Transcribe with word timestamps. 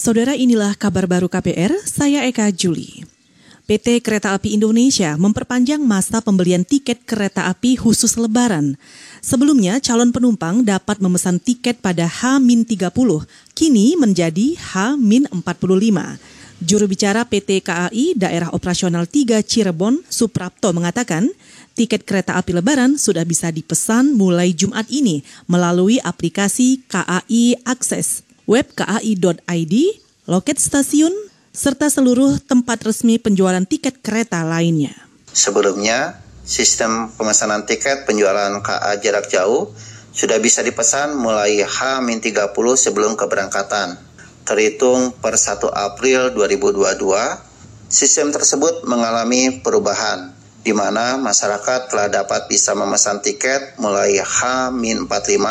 Saudara 0.00 0.32
inilah 0.32 0.80
kabar 0.80 1.04
baru 1.04 1.28
KPR, 1.28 1.76
saya 1.84 2.24
Eka 2.24 2.48
Juli. 2.56 3.04
PT 3.68 4.00
Kereta 4.00 4.32
Api 4.32 4.56
Indonesia 4.56 5.12
memperpanjang 5.20 5.76
masa 5.76 6.24
pembelian 6.24 6.64
tiket 6.64 7.04
kereta 7.04 7.52
api 7.52 7.76
khusus 7.76 8.16
lebaran. 8.16 8.80
Sebelumnya, 9.20 9.76
calon 9.76 10.08
penumpang 10.08 10.64
dapat 10.64 11.04
memesan 11.04 11.36
tiket 11.36 11.84
pada 11.84 12.08
H-30, 12.08 12.88
kini 13.52 13.92
menjadi 14.00 14.56
H-45. 14.56 15.98
Juru 16.64 16.84
bicara 16.88 17.28
PT 17.28 17.60
KAI 17.60 18.16
Daerah 18.16 18.56
Operasional 18.56 19.04
3 19.04 19.44
Cirebon, 19.44 20.00
Suprapto 20.08 20.72
mengatakan, 20.72 21.28
tiket 21.76 22.08
kereta 22.08 22.40
api 22.40 22.56
lebaran 22.56 22.96
sudah 22.96 23.28
bisa 23.28 23.52
dipesan 23.52 24.16
mulai 24.16 24.56
Jumat 24.56 24.88
ini 24.88 25.20
melalui 25.44 26.00
aplikasi 26.00 26.88
KAI 26.88 27.60
Akses, 27.68 28.24
web 28.50 28.66
kai.id, 28.74 29.74
loket 30.26 30.58
stasiun, 30.58 31.14
serta 31.54 31.86
seluruh 31.86 32.42
tempat 32.42 32.82
resmi 32.82 33.22
penjualan 33.22 33.62
tiket 33.62 34.02
kereta 34.02 34.42
lainnya. 34.42 34.90
Sebelumnya, 35.30 36.18
sistem 36.42 37.14
pemesanan 37.14 37.62
tiket 37.62 38.10
penjualan 38.10 38.50
KA 38.58 38.98
jarak 38.98 39.30
jauh 39.30 39.70
sudah 40.10 40.42
bisa 40.42 40.66
dipesan 40.66 41.14
mulai 41.14 41.62
H-30 41.62 42.50
sebelum 42.74 43.14
keberangkatan. 43.14 43.94
Terhitung 44.42 45.14
per 45.22 45.38
1 45.38 45.70
April 45.70 46.34
2022, 46.34 46.98
sistem 47.86 48.34
tersebut 48.34 48.82
mengalami 48.82 49.62
perubahan 49.62 50.34
di 50.66 50.74
mana 50.74 51.14
masyarakat 51.22 51.86
telah 51.86 52.10
dapat 52.10 52.50
bisa 52.50 52.74
memesan 52.74 53.22
tiket 53.22 53.78
mulai 53.78 54.18
H-45 54.18 55.46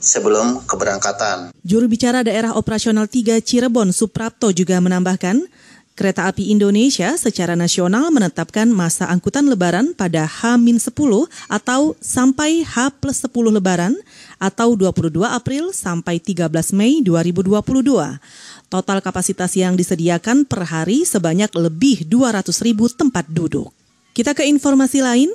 sebelum 0.00 0.64
keberangkatan. 0.64 1.54
Juru 1.62 1.90
bicara 1.90 2.22
daerah 2.24 2.54
operasional 2.54 3.10
3 3.10 3.42
Cirebon 3.42 3.92
Suprapto 3.92 4.50
juga 4.54 4.78
menambahkan, 4.78 5.44
Kereta 5.98 6.30
Api 6.30 6.54
Indonesia 6.54 7.18
secara 7.18 7.58
nasional 7.58 8.14
menetapkan 8.14 8.70
masa 8.70 9.10
angkutan 9.10 9.50
lebaran 9.50 9.98
pada 9.98 10.30
H-10 10.30 11.26
atau 11.50 11.98
sampai 11.98 12.62
H 12.62 12.94
plus 13.02 13.18
10 13.18 13.34
lebaran 13.50 13.98
atau 14.38 14.78
22 14.78 15.26
April 15.26 15.74
sampai 15.74 16.22
13 16.22 16.54
Mei 16.70 17.02
2022. 17.02 17.58
Total 18.70 18.98
kapasitas 19.02 19.58
yang 19.58 19.74
disediakan 19.74 20.46
per 20.46 20.70
hari 20.70 21.02
sebanyak 21.02 21.50
lebih 21.58 22.06
200 22.06 22.46
ribu 22.62 22.86
tempat 22.86 23.26
duduk. 23.26 23.74
Kita 24.14 24.38
ke 24.38 24.46
informasi 24.46 25.02
lain, 25.02 25.34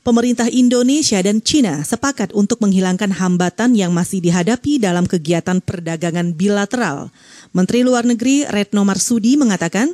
pemerintah 0.00 0.48
Indonesia 0.48 1.20
dan 1.20 1.44
China 1.44 1.84
sepakat 1.84 2.32
untuk 2.32 2.60
menghilangkan 2.64 3.12
hambatan 3.12 3.76
yang 3.76 3.92
masih 3.92 4.24
dihadapi 4.24 4.80
dalam 4.80 5.04
kegiatan 5.04 5.60
perdagangan 5.60 6.32
bilateral. 6.32 7.12
Menteri 7.52 7.84
Luar 7.84 8.08
Negeri 8.08 8.48
Retno 8.48 8.84
Marsudi 8.84 9.36
mengatakan, 9.36 9.92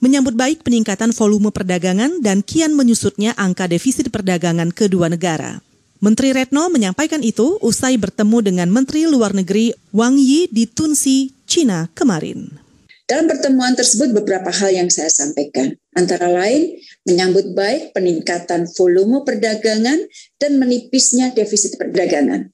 menyambut 0.00 0.36
baik 0.36 0.64
peningkatan 0.64 1.12
volume 1.16 1.48
perdagangan 1.48 2.20
dan 2.20 2.44
kian 2.44 2.76
menyusutnya 2.76 3.32
angka 3.40 3.68
defisit 3.68 4.12
perdagangan 4.12 4.72
kedua 4.72 5.08
negara. 5.08 5.64
Menteri 6.04 6.36
Retno 6.36 6.68
menyampaikan 6.68 7.24
itu 7.24 7.56
usai 7.64 7.96
bertemu 7.96 8.44
dengan 8.44 8.68
Menteri 8.68 9.08
Luar 9.08 9.32
Negeri 9.32 9.72
Wang 9.96 10.20
Yi 10.20 10.52
di 10.52 10.68
Tunsi, 10.68 11.32
China 11.48 11.88
kemarin. 11.96 12.63
Dalam 13.04 13.28
pertemuan 13.28 13.76
tersebut 13.76 14.16
beberapa 14.16 14.48
hal 14.48 14.72
yang 14.72 14.88
saya 14.88 15.12
sampaikan, 15.12 15.76
antara 15.92 16.24
lain 16.24 16.80
menyambut 17.04 17.52
baik 17.52 17.92
peningkatan 17.92 18.64
volume 18.72 19.20
perdagangan 19.28 20.08
dan 20.40 20.56
menipisnya 20.56 21.36
defisit 21.36 21.76
perdagangan. 21.76 22.48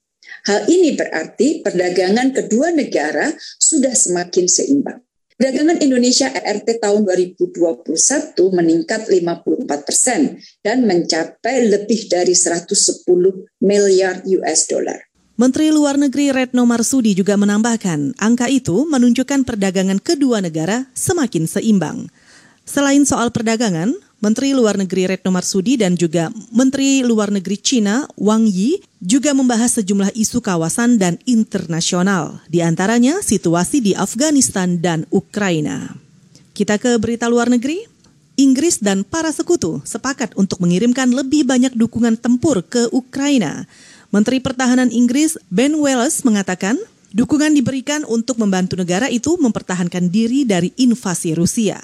Hal 0.51 0.67
ini 0.67 0.99
berarti 0.99 1.63
perdagangan 1.63 2.35
kedua 2.35 2.75
negara 2.75 3.31
sudah 3.63 3.95
semakin 3.95 4.51
seimbang. 4.51 4.99
Perdagangan 5.39 5.81
Indonesia 5.81 6.29
ERT 6.29 6.83
tahun 6.83 7.07
2021 7.07 7.95
meningkat 8.51 9.07
54 9.07 9.87
persen 9.87 10.37
dan 10.67 10.83
mencapai 10.83 11.65
lebih 11.65 12.11
dari 12.11 12.35
110 12.35 12.75
miliar 13.63 14.21
US 14.27 14.61
dollar. 14.67 15.10
Menteri 15.41 15.73
Luar 15.73 15.97
Negeri 15.97 16.37
Retno 16.37 16.69
Marsudi 16.69 17.17
juga 17.17 17.33
menambahkan, 17.33 18.13
angka 18.21 18.53
itu 18.53 18.85
menunjukkan 18.85 19.49
perdagangan 19.49 19.97
kedua 19.97 20.45
negara 20.45 20.85
semakin 20.93 21.49
seimbang. 21.49 22.13
Selain 22.69 23.01
soal 23.09 23.33
perdagangan, 23.33 23.97
Menteri 24.21 24.53
Luar 24.53 24.77
Negeri 24.77 25.09
Retno 25.09 25.33
Marsudi 25.33 25.81
dan 25.81 25.97
juga 25.97 26.29
Menteri 26.53 27.01
Luar 27.01 27.33
Negeri 27.33 27.57
China 27.57 28.05
Wang 28.21 28.45
Yi 28.45 28.85
juga 29.01 29.33
membahas 29.33 29.81
sejumlah 29.81 30.13
isu 30.13 30.45
kawasan 30.45 31.01
dan 31.01 31.17
internasional, 31.25 32.45
di 32.45 32.61
antaranya 32.61 33.25
situasi 33.25 33.81
di 33.81 33.97
Afghanistan 33.97 34.77
dan 34.77 35.09
Ukraina. 35.09 35.97
Kita 36.53 36.77
ke 36.77 37.01
berita 37.01 37.33
luar 37.33 37.49
negeri. 37.49 37.89
Inggris 38.41 38.81
dan 38.81 39.05
para 39.05 39.29
sekutu 39.37 39.85
sepakat 39.85 40.33
untuk 40.33 40.65
mengirimkan 40.65 41.13
lebih 41.13 41.45
banyak 41.45 41.77
dukungan 41.77 42.17
tempur 42.17 42.65
ke 42.65 42.89
Ukraina. 42.89 43.69
Menteri 44.11 44.43
Pertahanan 44.43 44.91
Inggris 44.91 45.39
Ben 45.55 45.71
Wallace 45.79 46.27
mengatakan, 46.27 46.75
dukungan 47.15 47.55
diberikan 47.55 48.03
untuk 48.11 48.43
membantu 48.43 48.75
negara 48.75 49.07
itu 49.07 49.39
mempertahankan 49.39 50.11
diri 50.11 50.43
dari 50.43 50.75
invasi 50.83 51.39
Rusia. 51.39 51.79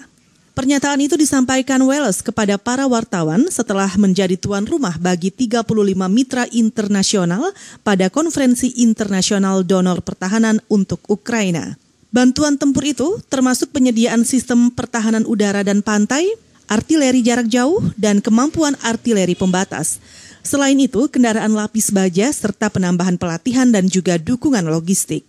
Pernyataan 0.51 0.99
itu 1.07 1.15
disampaikan 1.15 1.79
Wallace 1.87 2.27
kepada 2.27 2.59
para 2.59 2.91
wartawan 2.91 3.47
setelah 3.47 3.87
menjadi 3.95 4.35
tuan 4.35 4.67
rumah 4.67 4.99
bagi 4.99 5.31
35 5.31 5.71
mitra 6.11 6.51
internasional 6.51 7.55
pada 7.87 8.11
konferensi 8.11 8.75
internasional 8.83 9.63
donor 9.63 10.03
pertahanan 10.03 10.59
untuk 10.67 10.99
Ukraina. 11.07 11.79
Bantuan 12.11 12.59
tempur 12.59 12.83
itu 12.91 13.23
termasuk 13.31 13.71
penyediaan 13.71 14.27
sistem 14.27 14.75
pertahanan 14.75 15.23
udara 15.31 15.63
dan 15.63 15.79
pantai, 15.79 16.27
artileri 16.67 17.23
jarak 17.23 17.47
jauh, 17.47 17.79
dan 17.95 18.19
kemampuan 18.19 18.75
artileri 18.83 19.39
pembatas. 19.39 20.03
Selain 20.47 20.79
itu, 20.79 21.11
kendaraan 21.11 21.59
lapis 21.59 21.91
baja 21.91 22.31
serta 22.31 22.71
penambahan 22.71 23.19
pelatihan 23.19 23.67
dan 23.67 23.91
juga 23.91 24.15
dukungan 24.15 24.63
logistik. 24.71 25.27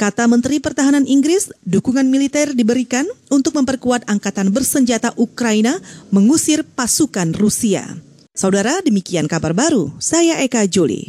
Kata 0.00 0.24
Menteri 0.24 0.56
Pertahanan 0.56 1.04
Inggris, 1.04 1.52
dukungan 1.68 2.08
militer 2.08 2.56
diberikan 2.56 3.04
untuk 3.28 3.52
memperkuat 3.60 4.08
angkatan 4.08 4.48
bersenjata 4.48 5.12
Ukraina 5.20 5.76
mengusir 6.08 6.64
pasukan 6.64 7.36
Rusia. 7.36 7.84
Saudara, 8.32 8.80
demikian 8.80 9.28
kabar 9.28 9.52
baru. 9.52 9.92
Saya 10.00 10.40
Eka 10.40 10.64
Juli. 10.64 11.04